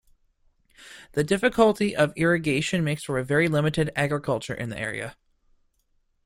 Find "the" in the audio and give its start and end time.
1.11-1.23, 4.69-4.79